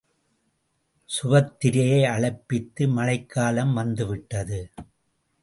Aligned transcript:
சுபத்திரையை 1.09 2.01
அழைப்பித்து 2.07 2.87
மழைக்காலம் 2.87 3.73
வந்து 3.73 4.07
விட்டது. 4.07 4.61